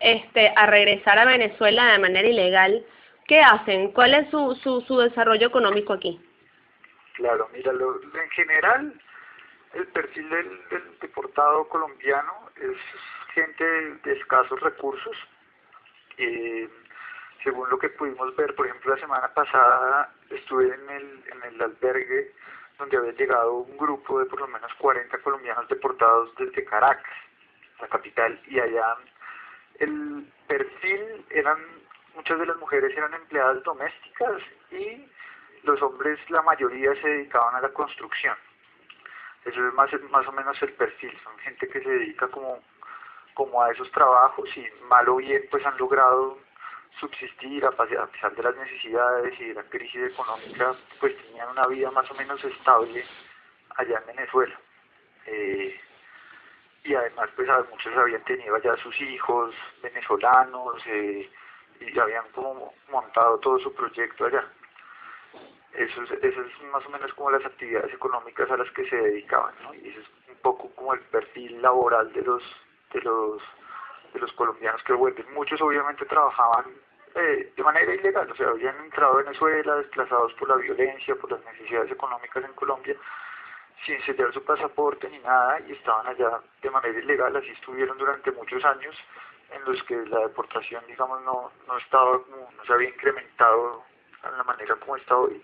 este, 0.00 0.52
a 0.56 0.66
regresar 0.66 1.18
a 1.18 1.24
Venezuela 1.24 1.92
de 1.92 1.98
manera 1.98 2.28
ilegal. 2.28 2.84
¿Qué 3.26 3.40
hacen? 3.40 3.92
¿Cuál 3.92 4.14
es 4.14 4.30
su, 4.30 4.54
su, 4.62 4.80
su 4.82 4.98
desarrollo 4.98 5.46
económico 5.46 5.92
aquí? 5.92 6.20
Claro, 7.14 7.48
mira, 7.52 7.72
en 7.72 8.30
general 8.30 9.00
el 9.74 9.86
perfil 9.88 10.28
del, 10.28 10.68
del, 10.70 10.98
deportado 11.00 11.68
colombiano 11.68 12.50
es 12.56 12.76
gente 13.34 13.64
de 14.04 14.12
escasos 14.12 14.60
recursos. 14.60 15.16
Eh, 16.18 16.68
según 17.42 17.68
lo 17.70 17.78
que 17.78 17.88
pudimos 17.90 18.34
ver, 18.36 18.54
por 18.54 18.66
ejemplo, 18.66 18.94
la 18.94 19.00
semana 19.00 19.28
pasada 19.34 20.12
estuve 20.30 20.74
en 20.74 20.90
el, 20.90 21.24
en 21.32 21.42
el 21.42 21.62
albergue 21.62 22.32
donde 22.78 22.96
había 22.96 23.12
llegado 23.12 23.54
un 23.54 23.76
grupo 23.76 24.18
de 24.18 24.26
por 24.26 24.40
lo 24.40 24.48
menos 24.48 24.72
40 24.74 25.16
colombianos 25.18 25.68
deportados 25.68 26.34
desde 26.36 26.64
Caracas, 26.64 27.16
la 27.80 27.88
capital, 27.88 28.40
y 28.46 28.58
allá 28.58 28.96
el 29.78 30.26
perfil 30.46 31.24
eran, 31.30 31.58
muchas 32.14 32.38
de 32.38 32.46
las 32.46 32.56
mujeres 32.56 32.96
eran 32.96 33.14
empleadas 33.14 33.62
domésticas 33.62 34.42
y 34.70 35.08
los 35.64 35.80
hombres, 35.82 36.18
la 36.30 36.42
mayoría 36.42 36.94
se 37.00 37.08
dedicaban 37.08 37.54
a 37.54 37.60
la 37.60 37.68
construcción. 37.68 38.36
Eso 39.44 39.66
es 39.66 39.74
más, 39.74 39.90
más 40.10 40.26
o 40.26 40.32
menos 40.32 40.60
el 40.62 40.72
perfil, 40.72 41.16
son 41.22 41.36
gente 41.38 41.68
que 41.68 41.82
se 41.82 41.88
dedica 41.88 42.28
como, 42.28 42.60
como 43.34 43.62
a 43.62 43.70
esos 43.70 43.90
trabajos 43.92 44.48
y 44.56 44.66
mal 44.88 45.08
o 45.08 45.16
bien 45.16 45.44
pues 45.50 45.64
han 45.66 45.76
logrado 45.78 46.38
subsistir 47.00 47.64
a 47.64 47.70
pesar 47.72 48.34
de 48.34 48.42
las 48.42 48.56
necesidades 48.56 49.38
y 49.40 49.48
de 49.48 49.54
la 49.54 49.62
crisis 49.64 50.10
económica, 50.12 50.74
pues 51.00 51.16
tenían 51.24 51.48
una 51.50 51.66
vida 51.66 51.90
más 51.90 52.10
o 52.10 52.14
menos 52.14 52.42
estable 52.44 53.04
allá 53.76 53.98
en 53.98 54.16
Venezuela. 54.16 54.58
Eh, 55.26 55.80
y 56.84 56.94
además 56.94 57.30
pues 57.36 57.48
muchos 57.70 57.96
habían 57.96 58.24
tenido 58.24 58.54
allá 58.56 58.76
sus 58.76 59.00
hijos 59.00 59.54
venezolanos 59.82 60.82
eh, 60.86 61.30
y 61.80 61.98
habían 61.98 62.28
como 62.32 62.74
montado 62.90 63.38
todo 63.38 63.58
su 63.58 63.72
proyecto 63.74 64.26
allá. 64.26 64.44
Eso 65.72 66.02
es, 66.02 66.10
eso 66.10 66.42
es 66.42 66.62
más 66.70 66.84
o 66.84 66.90
menos 66.90 67.12
como 67.14 67.30
las 67.30 67.44
actividades 67.44 67.92
económicas 67.94 68.50
a 68.50 68.56
las 68.58 68.70
que 68.72 68.88
se 68.90 68.96
dedicaban, 68.96 69.54
¿no? 69.62 69.72
Y 69.74 69.88
eso 69.88 70.00
es 70.00 70.06
un 70.28 70.36
poco 70.42 70.70
como 70.74 70.92
el 70.92 71.00
perfil 71.00 71.62
laboral 71.62 72.12
de 72.12 72.22
los 72.22 72.42
de 72.92 73.00
los 73.00 73.42
de 74.12 74.20
los 74.20 74.32
colombianos 74.32 74.82
que 74.84 74.92
vuelven. 74.92 75.32
Muchos 75.34 75.60
obviamente 75.60 76.04
trabajaban 76.06 76.66
eh, 77.14 77.52
de 77.54 77.62
manera 77.62 77.94
ilegal, 77.94 78.30
o 78.30 78.34
sea, 78.34 78.48
habían 78.48 78.76
entrado 78.84 79.14
a 79.14 79.22
Venezuela 79.22 79.76
desplazados 79.76 80.32
por 80.34 80.48
la 80.48 80.56
violencia, 80.56 81.14
por 81.16 81.30
las 81.30 81.44
necesidades 81.44 81.90
económicas 81.90 82.42
en 82.44 82.52
Colombia, 82.54 82.96
sin 83.84 84.00
sellar 84.02 84.32
su 84.32 84.42
pasaporte 84.44 85.10
ni 85.10 85.18
nada, 85.18 85.60
y 85.60 85.72
estaban 85.72 86.06
allá 86.06 86.40
de 86.62 86.70
manera 86.70 86.98
ilegal, 86.98 87.36
así 87.36 87.50
estuvieron 87.50 87.98
durante 87.98 88.32
muchos 88.32 88.64
años, 88.64 88.96
en 89.50 89.64
los 89.64 89.82
que 89.84 89.96
la 90.06 90.20
deportación, 90.20 90.82
digamos, 90.86 91.22
no, 91.22 91.52
no 91.68 91.76
estaba, 91.76 92.12
no 92.12 92.64
se 92.64 92.72
había 92.72 92.88
incrementado 92.88 93.84
en 94.24 94.38
la 94.38 94.44
manera 94.44 94.74
como 94.76 94.96
está 94.96 95.16
hoy. 95.16 95.42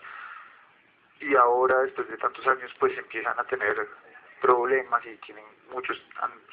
Y 1.19 1.35
ahora, 1.35 1.81
después 1.81 2.07
de 2.09 2.17
tantos 2.17 2.47
años, 2.47 2.71
pues 2.79 2.97
empiezan 2.97 3.37
a 3.37 3.43
tener 3.43 3.87
problemas 4.41 5.05
y 5.05 5.15
tienen 5.17 5.43
muchos 5.73 5.97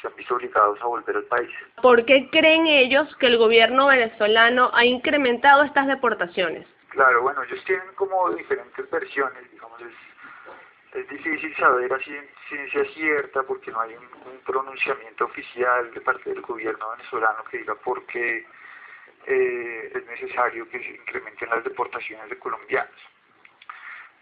se 0.00 0.08
han 0.08 0.16
visto 0.16 0.34
obligados 0.34 0.80
a 0.80 0.86
volver 0.86 1.16
al 1.16 1.24
país. 1.24 1.50
¿Por 1.82 2.04
qué 2.04 2.28
creen 2.30 2.66
ellos 2.66 3.14
que 3.16 3.26
el 3.26 3.38
gobierno 3.38 3.86
venezolano 3.86 4.70
ha 4.74 4.84
incrementado 4.84 5.64
estas 5.64 5.86
deportaciones? 5.86 6.66
Claro, 6.88 7.22
bueno, 7.22 7.42
ellos 7.42 7.62
tienen 7.64 7.94
como 7.94 8.30
diferentes 8.30 8.88
versiones, 8.90 9.50
digamos, 9.50 9.80
es, 9.80 10.98
es 11.00 11.08
difícil 11.08 11.54
saber 11.56 11.92
a 11.92 11.98
ciencia 11.98 12.84
cierta 12.94 13.42
porque 13.42 13.70
no 13.70 13.80
hay 13.80 13.94
un, 13.94 14.06
pronunciamiento 14.46 15.24
oficial 15.24 15.92
de 15.92 16.00
parte 16.00 16.30
del 16.30 16.40
gobierno 16.40 16.90
venezolano 16.90 17.42
que 17.50 17.58
diga 17.58 17.74
por 17.74 18.06
qué 18.06 18.46
eh, 19.26 19.92
es 19.92 20.06
necesario 20.06 20.68
que 20.68 20.78
se 20.78 20.90
incrementen 20.90 21.50
las 21.50 21.64
deportaciones 21.64 22.30
de 22.30 22.38
colombianos. 22.38 22.94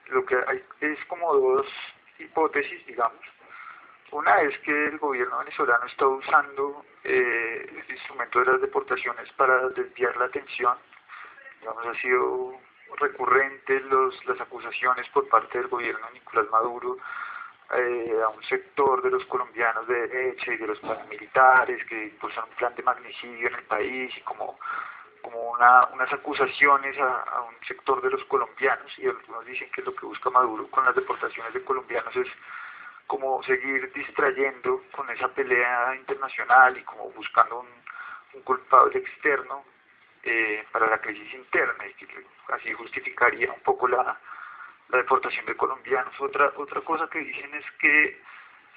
Lo 0.08 0.24
que 0.24 0.36
hay 0.46 0.64
es 0.80 1.04
como 1.04 1.34
dos 1.34 1.66
hipótesis, 2.18 2.86
digamos. 2.86 3.20
Una 4.14 4.42
es 4.42 4.56
que 4.60 4.70
el 4.70 4.98
gobierno 4.98 5.38
venezolano 5.38 5.86
está 5.86 6.06
usando 6.06 6.84
eh, 7.02 7.66
el 7.68 7.90
instrumento 7.90 8.38
de 8.38 8.52
las 8.52 8.60
deportaciones 8.60 9.28
para 9.32 9.68
desviar 9.70 10.16
la 10.16 10.26
atención. 10.26 10.78
Digamos, 11.58 11.84
ha 11.84 11.94
sido 11.94 12.52
recurrente 12.96 13.80
los, 13.80 14.24
las 14.26 14.40
acusaciones 14.40 15.08
por 15.08 15.28
parte 15.28 15.58
del 15.58 15.66
gobierno 15.66 16.06
de 16.06 16.12
Nicolás 16.12 16.46
Maduro 16.52 16.96
eh, 17.76 18.14
a 18.24 18.28
un 18.28 18.40
sector 18.44 19.02
de 19.02 19.10
los 19.10 19.24
colombianos 19.24 19.84
de 19.88 20.06
derecha 20.06 20.52
y 20.52 20.58
de 20.58 20.66
los 20.68 20.78
paramilitares 20.78 21.84
que 21.86 22.04
impulsan 22.04 22.44
un 22.44 22.54
plan 22.54 22.72
de 22.76 22.84
magnicidio 22.84 23.48
en 23.48 23.54
el 23.56 23.64
país 23.64 24.16
y 24.16 24.20
como, 24.20 24.60
como 25.22 25.50
una, 25.50 25.86
unas 25.86 26.12
acusaciones 26.12 26.96
a, 27.00 27.22
a 27.22 27.42
un 27.42 27.56
sector 27.66 28.00
de 28.00 28.10
los 28.10 28.22
colombianos 28.26 28.96
y 28.96 29.08
algunos 29.08 29.44
dicen 29.44 29.68
que 29.72 29.82
lo 29.82 29.92
que 29.92 30.06
busca 30.06 30.30
Maduro 30.30 30.68
con 30.68 30.84
las 30.84 30.94
deportaciones 30.94 31.52
de 31.52 31.64
colombianos 31.64 32.14
es 32.14 32.28
como 33.06 33.42
seguir 33.42 33.92
distrayendo 33.92 34.82
con 34.92 35.08
esa 35.10 35.28
pelea 35.28 35.94
internacional 35.96 36.76
y 36.76 36.82
como 36.82 37.10
buscando 37.10 37.60
un, 37.60 37.84
culpable 38.42 38.98
externo 38.98 39.64
eh, 40.24 40.64
para 40.72 40.88
la 40.88 41.00
crisis 41.00 41.32
interna 41.34 41.86
y 41.86 41.94
que 41.94 42.08
así 42.48 42.72
justificaría 42.72 43.52
un 43.52 43.60
poco 43.60 43.86
la, 43.86 44.18
la 44.88 44.98
deportación 44.98 45.46
de 45.46 45.56
colombianos. 45.56 46.20
Otra 46.20 46.52
otra 46.56 46.80
cosa 46.80 47.08
que 47.08 47.20
dicen 47.20 47.54
es 47.54 47.64
que 47.78 48.20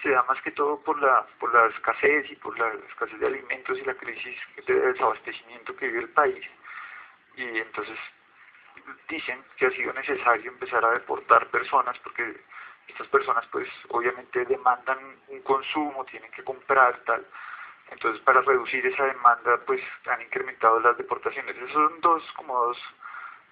se 0.03 0.10
da 0.10 0.22
más 0.24 0.39
que 0.43 0.51
todo 0.51 0.79
por 0.84 1.01
la 1.01 1.25
por 1.39 1.51
la 1.53 1.65
escasez 1.67 2.29
y 2.29 2.36
por 2.36 2.57
la 2.60 2.72
escasez 2.88 3.19
de 3.19 3.27
alimentos 3.27 3.79
y 3.79 3.86
la 3.86 3.96
crisis 3.96 4.38
de 4.67 4.74
desabastecimiento 4.74 5.75
que 5.75 5.88
vive 5.88 6.01
el 6.01 6.10
país 6.10 6.46
y 7.36 7.60
entonces 7.60 7.98
dicen 9.10 9.43
que 9.57 9.67
ha 9.67 9.72
sido 9.72 9.93
necesario 9.93 10.51
empezar 10.51 10.84
a 10.86 10.91
deportar 10.91 11.48
personas 11.48 11.98
porque 12.00 12.41
estas 12.88 13.08
personas 13.08 13.46
pues 13.51 13.67
obviamente 13.89 14.46
demandan 14.46 15.00
un 15.27 15.41
consumo, 15.41 16.06
tienen 16.06 16.32
que 16.32 16.44
comprar 16.44 17.00
tal. 17.06 17.25
Entonces 17.91 18.22
para 18.24 18.41
reducir 18.41 18.86
esa 18.86 19.06
demanda 19.06 19.60
pues 19.65 19.82
han 20.08 20.22
incrementado 20.22 20.79
las 20.79 20.98
deportaciones. 20.98 21.56
Esas 21.56 21.72
son 21.72 22.01
dos 22.01 22.24
como 22.36 22.53
dos 22.65 22.77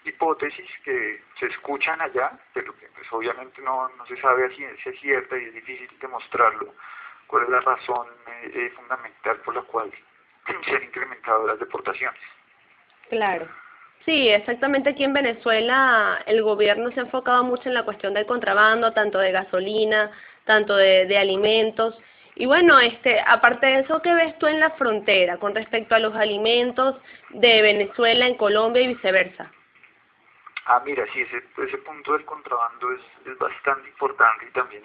hipótesis 0.04 0.70
que 0.84 1.24
se 1.40 1.48
escuchan 1.48 2.00
allá, 2.02 2.38
pero 2.54 2.76
que 2.78 2.88
pues 2.88 3.08
obviamente 3.12 3.62
no, 3.62 3.90
no 3.98 4.06
se 4.06 4.18
sabe 4.22 4.46
a 4.46 4.50
ciencia 4.50 4.92
cierta 5.00 5.38
y 5.38 5.46
es 5.46 5.54
difícil 5.54 5.90
demostrarlo. 6.00 6.74
¿Cuál 7.28 7.44
es 7.44 7.50
la 7.50 7.62
razón 7.62 8.08
eh, 8.28 8.72
fundamental 8.76 9.38
por 9.38 9.56
la 9.56 9.64
cual 9.64 9.92
se 10.46 10.76
han 10.76 10.84
incrementado 10.84 11.48
las 11.48 11.60
deportaciones. 11.60 12.20
Claro. 13.10 13.48
Sí, 14.06 14.30
exactamente 14.30 14.92
aquí 14.92 15.04
en 15.04 15.14
Venezuela 15.14 16.22
el 16.28 16.44
gobierno 16.44 16.92
se 16.92 17.00
ha 17.00 17.04
enfocado 17.04 17.44
mucho 17.44 17.70
en 17.70 17.74
la 17.74 17.84
cuestión 17.84 18.14
del 18.14 18.28
contrabando, 18.28 18.94
tanto 18.94 19.18
de 19.18 19.32
gasolina, 19.32 20.12
tanto 20.46 20.76
de, 20.76 21.18
alimentos. 21.18 21.98
Y 22.36 22.46
bueno, 22.46 22.80
este, 22.80 23.20
aparte 23.26 23.66
de 23.66 23.80
eso, 23.80 24.02
¿qué 24.04 24.14
ves 24.14 24.38
tú 24.38 24.46
en 24.46 24.60
la 24.60 24.70
frontera 24.72 25.38
con 25.38 25.56
respecto 25.56 25.96
a 25.96 26.00
los 26.00 26.14
alimentos 26.16 27.02
de 27.32 27.62
Venezuela 27.64 28.28
en 28.28 28.36
Colombia 28.36 28.84
y 28.84 28.90
viceversa? 28.90 29.52
Ah, 30.66 30.82
mira, 30.86 31.04
sí, 31.12 31.22
ese, 31.22 31.44
ese 31.66 31.78
punto 31.80 32.14
del 32.14 32.26
contrabando 32.26 32.92
es, 32.92 33.02
es 33.26 33.38
bastante 33.40 33.90
importante 33.90 34.46
y 34.48 34.52
también, 34.52 34.84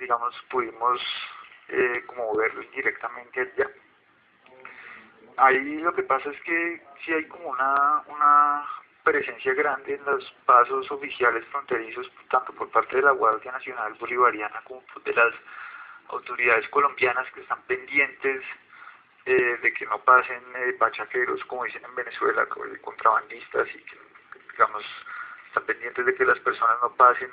digamos, 0.00 0.34
pudimos 0.48 1.00
eh, 1.68 2.02
como 2.06 2.34
verlo 2.36 2.62
indirectamente 2.62 3.40
allá. 3.40 3.70
Ahí 5.36 5.78
lo 5.80 5.92
que 5.94 6.02
pasa 6.02 6.30
es 6.30 6.40
que 6.42 6.82
sí 7.04 7.12
hay 7.12 7.26
como 7.26 7.48
una, 7.48 8.02
una 8.06 8.66
presencia 9.02 9.52
grande 9.54 9.94
en 9.94 10.04
los 10.04 10.24
pasos 10.46 10.90
oficiales 10.90 11.44
fronterizos, 11.46 12.10
tanto 12.30 12.52
por 12.52 12.70
parte 12.70 12.96
de 12.96 13.02
la 13.02 13.12
Guardia 13.12 13.52
Nacional 13.52 13.94
Bolivariana 13.94 14.60
como 14.64 14.82
de 15.04 15.12
las 15.12 15.34
autoridades 16.08 16.68
colombianas 16.68 17.30
que 17.32 17.40
están 17.40 17.60
pendientes 17.62 18.42
eh, 19.26 19.58
de 19.62 19.72
que 19.72 19.86
no 19.86 19.98
pasen 20.00 20.42
eh, 20.56 20.74
pachaqueros, 20.74 21.44
como 21.46 21.64
dicen 21.64 21.84
en 21.84 21.94
Venezuela, 21.94 22.46
contrabandistas 22.82 23.68
y 23.74 23.78
que 23.78 23.98
digamos, 24.52 24.84
están 25.48 25.64
pendientes 25.64 26.06
de 26.06 26.14
que 26.14 26.24
las 26.24 26.38
personas 26.40 26.76
no 26.82 26.94
pasen 26.94 27.30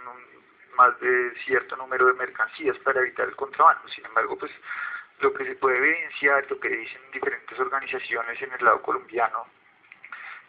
más 0.76 1.00
de 1.00 1.34
cierto 1.46 1.76
número 1.76 2.08
de 2.08 2.14
mercancías 2.14 2.78
para 2.80 3.02
evitar 3.02 3.28
el 3.28 3.36
contrabando. 3.36 3.88
Sin 3.90 4.06
embargo, 4.06 4.38
pues 4.38 4.52
lo 5.22 5.34
que 5.34 5.46
se 5.46 5.56
puede 5.56 5.78
evidenciar, 5.78 6.46
lo 6.50 6.60
que 6.60 6.70
dicen 6.70 7.02
diferentes 7.12 7.60
organizaciones 7.60 8.42
en 8.42 8.52
el 8.54 8.66
lado 8.66 8.82
colombiano, 8.82 9.46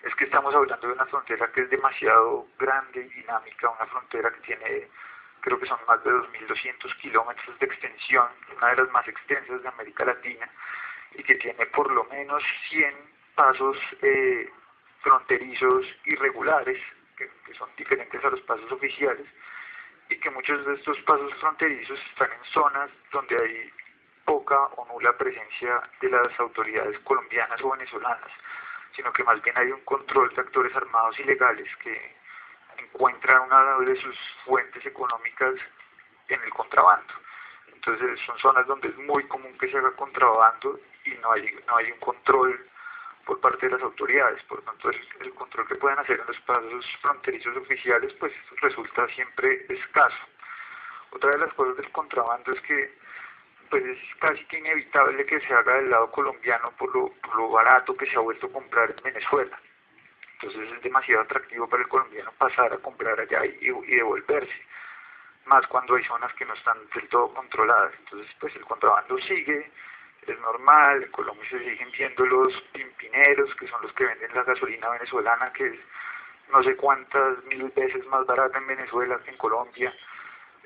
es 0.02 0.14
que 0.16 0.24
estamos 0.24 0.54
hablando 0.54 0.88
de 0.88 0.94
una 0.94 1.06
frontera 1.06 1.50
que 1.52 1.62
es 1.62 1.70
demasiado 1.70 2.48
grande 2.58 3.00
y 3.00 3.20
dinámica, 3.20 3.70
una 3.70 3.86
frontera 3.86 4.32
que 4.32 4.40
tiene, 4.40 4.88
creo 5.40 5.58
que 5.60 5.66
son 5.66 5.78
más 5.86 6.02
de 6.02 6.10
2.200 6.10 6.96
kilómetros 6.98 7.58
de 7.58 7.66
extensión, 7.66 8.26
una 8.56 8.70
de 8.70 8.76
las 8.76 8.90
más 8.90 9.06
extensas 9.06 9.62
de 9.62 9.68
América 9.68 10.04
Latina, 10.04 10.48
y 11.14 11.22
que 11.22 11.36
tiene 11.36 11.66
por 11.66 11.90
lo 11.92 12.04
menos 12.04 12.42
100 12.70 12.94
pasos 13.34 13.76
eh, 14.00 14.50
fronterizos 15.02 15.86
irregulares, 16.04 16.80
que, 17.16 17.30
son 17.54 17.68
diferentes 17.76 18.24
a 18.24 18.30
los 18.30 18.40
pasos 18.42 18.70
oficiales, 18.72 19.26
y 20.08 20.18
que 20.18 20.30
muchos 20.30 20.64
de 20.66 20.74
estos 20.74 20.98
pasos 21.02 21.32
fronterizos 21.34 22.00
están 22.10 22.32
en 22.32 22.44
zonas 22.52 22.90
donde 23.12 23.36
hay 23.38 23.72
poca 24.24 24.58
o 24.76 24.86
nula 24.86 25.16
presencia 25.16 25.82
de 26.00 26.10
las 26.10 26.38
autoridades 26.40 26.98
colombianas 27.00 27.60
o 27.62 27.70
venezolanas, 27.70 28.30
sino 28.94 29.12
que 29.12 29.24
más 29.24 29.40
bien 29.42 29.56
hay 29.56 29.70
un 29.70 29.80
control 29.80 30.34
de 30.34 30.42
actores 30.42 30.74
armados 30.76 31.18
ilegales 31.18 31.68
que 31.76 32.14
encuentran 32.78 33.42
una 33.42 33.78
de 33.78 33.96
sus 33.96 34.18
fuentes 34.44 34.84
económicas 34.84 35.54
en 36.28 36.42
el 36.42 36.50
contrabando. 36.50 37.12
Entonces 37.72 38.20
son 38.26 38.38
zonas 38.38 38.66
donde 38.66 38.88
es 38.88 38.96
muy 38.98 39.26
común 39.26 39.56
que 39.58 39.70
se 39.70 39.78
haga 39.78 39.90
contrabando 39.92 40.78
y 41.04 41.10
no 41.14 41.32
hay, 41.32 41.50
no 41.66 41.76
hay 41.76 41.90
un 41.90 41.98
control 41.98 42.68
por 43.24 43.40
parte 43.40 43.66
de 43.66 43.72
las 43.72 43.82
autoridades. 43.82 44.42
Por 44.44 44.58
lo 44.58 44.64
tanto, 44.64 44.90
el, 44.90 45.34
control 45.34 45.66
que 45.68 45.74
pueden 45.76 45.98
hacer 45.98 46.20
en 46.20 46.26
los 46.26 46.38
pasos 46.40 46.86
fronterizos 47.00 47.56
oficiales 47.56 48.12
pues 48.14 48.32
resulta 48.60 49.06
siempre 49.08 49.66
escaso. 49.68 50.16
Otra 51.10 51.30
de 51.30 51.38
las 51.38 51.52
cosas 51.54 51.76
del 51.76 51.90
contrabando 51.90 52.52
es 52.52 52.60
que 52.62 52.96
pues 53.72 53.86
es 53.86 53.98
casi 54.20 54.44
que 54.44 54.58
inevitable 54.58 55.24
que 55.24 55.40
se 55.40 55.54
haga 55.54 55.76
del 55.76 55.88
lado 55.88 56.10
colombiano 56.10 56.72
por 56.72 56.94
lo, 56.94 57.48
barato 57.48 57.96
que 57.96 58.04
se 58.04 58.16
ha 58.16 58.20
vuelto 58.20 58.48
a 58.48 58.52
comprar 58.52 58.90
en 58.90 59.02
Venezuela. 59.02 59.58
Entonces 60.34 60.70
es 60.72 60.82
demasiado 60.82 61.22
atractivo 61.22 61.66
para 61.66 61.82
el 61.82 61.88
colombiano 61.88 62.32
pasar 62.36 62.70
a 62.74 62.76
comprar 62.76 63.18
allá 63.18 63.46
y, 63.46 63.56
y 63.62 63.96
devolverse, 63.96 64.52
más 65.46 65.66
cuando 65.68 65.94
hay 65.94 66.04
zonas 66.04 66.34
que 66.34 66.44
no 66.44 66.52
están 66.52 66.76
del 66.94 67.08
todo 67.08 67.32
controladas. 67.32 67.94
Entonces 68.00 68.30
pues 68.40 68.54
el 68.56 68.64
contrabando 68.66 69.16
sigue, 69.20 69.70
es 70.26 70.38
normal, 70.40 71.04
en 71.04 71.10
Colombia 71.10 71.48
se 71.48 71.58
siguen 71.60 71.90
viendo 71.92 72.26
los 72.26 72.52
pimpineros, 72.74 73.54
que 73.54 73.68
son 73.68 73.80
los 73.80 73.92
que 73.94 74.04
venden 74.04 74.34
la 74.34 74.42
gasolina 74.42 74.90
venezolana, 74.90 75.50
que 75.54 75.68
es 75.68 75.80
no 76.52 76.62
sé 76.62 76.76
cuántas 76.76 77.42
mil 77.44 77.72
veces 77.74 78.04
más 78.08 78.26
barata 78.26 78.58
en 78.58 78.66
Venezuela 78.66 79.18
que 79.24 79.30
en 79.30 79.38
Colombia. 79.38 79.94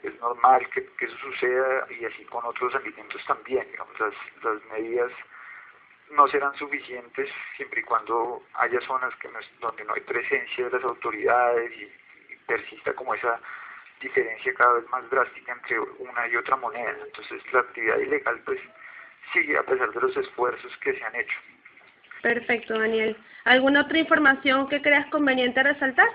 Es 0.03 0.19
normal 0.21 0.69
que, 0.71 0.89
eso 1.01 1.17
suceda 1.19 1.87
y 1.91 2.05
así 2.05 2.25
con 2.27 2.45
otros 2.45 2.75
alimentos 2.75 3.25
también. 3.27 3.67
Digamos, 3.71 3.99
las, 3.99 4.15
las 4.43 4.65
medidas 4.67 5.11
no 6.11 6.29
serán 6.29 6.55
suficientes 6.57 7.31
siempre 7.57 7.81
y 7.81 7.85
cuando 7.85 8.43
haya 8.55 8.81
zonas 8.83 9.15
que 9.17 9.29
no 9.29 9.39
donde 9.61 9.85
no 9.85 9.95
hay 9.95 10.03
presencia 10.03 10.65
de 10.65 10.71
las 10.71 10.85
autoridades 10.85 11.73
y, 11.73 12.33
y 12.33 12.37
persista 12.47 12.93
como 12.95 13.15
esa 13.15 13.41
diferencia 14.01 14.55
cada 14.55 14.75
vez 14.75 14.89
más 14.91 15.09
drástica 15.11 15.53
entre 15.53 15.81
una 15.81 16.29
y 16.29 16.37
otra 16.37 16.57
moneda. 16.57 16.97
Entonces 17.05 17.41
la 17.53 17.61
actividad 17.61 17.99
ilegal 17.99 18.41
pues 18.45 18.61
sigue 19.33 19.57
a 19.59 19.63
pesar 19.63 19.91
de 19.93 20.01
los 20.01 20.17
esfuerzos 20.17 20.77
que 20.79 20.95
se 20.95 21.05
han 21.05 21.17
hecho. 21.17 21.39
Perfecto, 22.23 22.79
Daniel. 22.79 23.17
¿Alguna 23.45 23.83
otra 23.83 23.99
información 23.99 24.69
que 24.69 24.83
creas 24.83 25.07
conveniente 25.11 25.63
resaltar? 25.63 26.09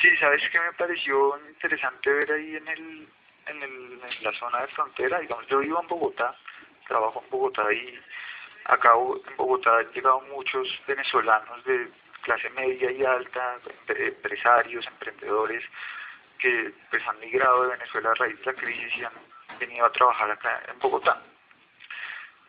Sí, 0.00 0.16
sabes 0.16 0.42
que 0.50 0.60
me 0.60 0.72
pareció 0.72 1.38
interesante 1.48 2.10
ver 2.10 2.32
ahí 2.32 2.56
en 2.56 2.68
el, 2.68 3.08
en, 3.46 3.62
el, 3.62 4.00
en 4.02 4.24
la 4.24 4.32
zona 4.38 4.62
de 4.62 4.68
frontera, 4.68 5.20
digamos, 5.20 5.46
yo 5.46 5.58
vivo 5.58 5.80
en 5.80 5.88
Bogotá, 5.88 6.34
trabajo 6.86 7.22
en 7.24 7.30
Bogotá 7.30 7.72
y 7.72 7.98
acá 8.64 8.92
en 8.94 9.36
Bogotá 9.36 9.78
han 9.78 9.92
llegado 9.92 10.20
muchos 10.22 10.68
venezolanos 10.86 11.64
de 11.64 11.88
clase 12.22 12.48
media 12.50 12.90
y 12.90 13.04
alta, 13.04 13.58
empresarios, 13.88 14.86
emprendedores, 14.86 15.62
que 16.38 16.72
pues 16.90 17.06
han 17.06 17.20
migrado 17.20 17.64
de 17.64 17.76
Venezuela 17.76 18.10
a 18.10 18.14
raíz 18.14 18.38
de 18.40 18.46
la 18.46 18.54
crisis 18.54 18.96
y 18.96 19.04
han 19.04 19.12
venido 19.58 19.86
a 19.86 19.92
trabajar 19.92 20.30
acá 20.30 20.62
en 20.68 20.78
Bogotá 20.78 21.20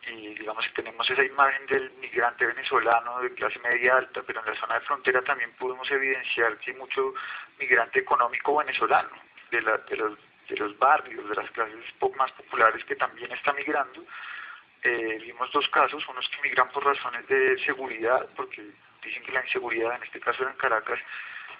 y 0.06 0.34
digamos 0.34 0.64
que 0.66 0.82
tenemos 0.82 1.08
esa 1.10 1.24
imagen 1.24 1.66
del 1.66 1.90
migrante 2.00 2.46
venezolano 2.46 3.20
de 3.20 3.34
clase 3.34 3.58
media 3.60 3.96
alta, 3.96 4.22
pero 4.26 4.40
en 4.40 4.46
la 4.46 4.60
zona 4.60 4.74
de 4.74 4.86
frontera 4.86 5.22
también 5.22 5.52
pudimos 5.52 5.90
evidenciar 5.90 6.56
que 6.58 6.70
hay 6.70 6.76
mucho 6.76 7.14
migrante 7.58 8.00
económico 8.00 8.56
venezolano 8.56 9.10
de, 9.50 9.62
la, 9.62 9.78
de, 9.78 9.96
los, 9.96 10.18
de 10.48 10.56
los 10.56 10.78
barrios, 10.78 11.28
de 11.28 11.34
las 11.34 11.50
clases 11.50 11.76
más 12.16 12.32
populares 12.32 12.84
que 12.84 12.96
también 12.96 13.32
está 13.32 13.52
migrando. 13.52 14.04
Eh, 14.82 15.18
vimos 15.20 15.50
dos 15.52 15.68
casos, 15.70 16.06
unos 16.08 16.28
que 16.28 16.42
migran 16.42 16.68
por 16.70 16.84
razones 16.84 17.26
de 17.26 17.58
seguridad, 17.64 18.28
porque 18.36 18.62
dicen 19.02 19.22
que 19.24 19.32
la 19.32 19.42
inseguridad, 19.42 19.96
en 19.96 20.04
este 20.04 20.20
caso 20.20 20.46
en 20.48 20.54
Caracas, 20.54 21.00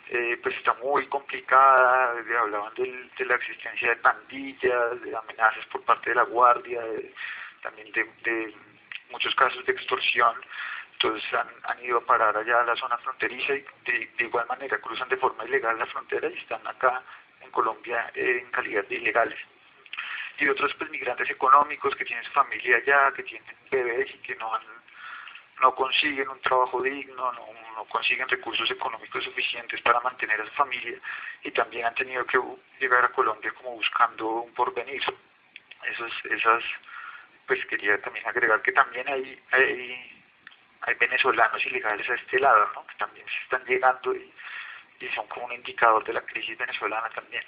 eh, 0.08 0.38
pues 0.40 0.54
está 0.56 0.74
muy 0.74 1.06
complicada, 1.08 2.14
hablaban 2.38 2.72
del, 2.74 3.10
de 3.18 3.24
la 3.24 3.34
existencia 3.34 3.88
de 3.88 3.96
pandillas, 3.96 5.02
de 5.02 5.16
amenazas 5.16 5.66
por 5.66 5.82
parte 5.82 6.10
de 6.10 6.16
la 6.16 6.22
guardia, 6.22 6.80
de, 6.82 7.12
también 7.62 7.90
de, 7.92 8.54
muchos 9.10 9.34
casos 9.34 9.64
de 9.64 9.72
extorsión, 9.72 10.34
entonces 10.92 11.24
han, 11.34 11.84
ido 11.84 11.98
a 11.98 12.06
parar 12.06 12.36
allá 12.36 12.60
a 12.60 12.64
la 12.64 12.76
zona 12.76 12.98
fronteriza 12.98 13.54
y 13.54 13.64
de, 13.84 14.24
igual 14.24 14.46
manera 14.46 14.78
cruzan 14.78 15.08
de 15.08 15.16
forma 15.16 15.44
ilegal 15.44 15.78
la 15.78 15.86
frontera 15.86 16.28
y 16.28 16.38
están 16.38 16.66
acá 16.66 17.02
en 17.40 17.50
Colombia 17.50 18.10
eh, 18.14 18.40
en 18.42 18.50
calidad 18.50 18.84
de 18.84 18.96
ilegales. 18.96 19.38
Y 20.38 20.48
otros 20.48 20.74
pues 20.74 20.90
migrantes 20.90 21.30
económicos 21.30 21.94
que 21.94 22.04
tienen 22.04 22.24
su 22.24 22.32
familia 22.32 22.76
allá, 22.76 23.12
que 23.12 23.22
tienen 23.22 23.56
bebés 23.70 24.14
y 24.14 24.18
que 24.18 24.34
no 24.36 24.50
no 25.60 25.74
consiguen 25.74 26.28
un 26.28 26.40
trabajo 26.40 26.82
digno, 26.82 27.32
no, 27.32 27.46
no, 27.74 27.84
consiguen 27.86 28.28
recursos 28.28 28.70
económicos 28.70 29.24
suficientes 29.24 29.80
para 29.80 30.00
mantener 30.00 30.40
a 30.40 30.46
su 30.46 30.52
familia 30.52 30.98
y 31.42 31.50
también 31.50 31.86
han 31.86 31.94
tenido 31.94 32.24
que 32.26 32.38
llegar 32.78 33.04
a 33.04 33.12
Colombia 33.12 33.52
como 33.52 33.72
buscando 33.72 34.28
un 34.28 34.52
porvenir. 34.54 35.02
Esos, 35.84 36.12
esas 36.24 36.64
pues 37.46 37.64
quería 37.66 38.00
también 38.00 38.26
agregar 38.26 38.60
que 38.62 38.72
también 38.72 39.08
hay, 39.08 39.40
hay, 39.52 40.22
hay 40.82 40.94
venezolanos 40.94 41.64
ilegales 41.64 42.08
a 42.08 42.14
este 42.14 42.38
lado, 42.40 42.70
¿no? 42.74 42.86
que 42.86 42.94
también 42.96 43.26
se 43.26 43.42
están 43.44 43.64
llegando 43.64 44.14
y, 44.14 44.32
y 45.00 45.08
son 45.08 45.26
como 45.28 45.46
un 45.46 45.52
indicador 45.52 46.04
de 46.04 46.12
la 46.12 46.22
crisis 46.22 46.56
venezolana 46.58 47.08
también. 47.10 47.42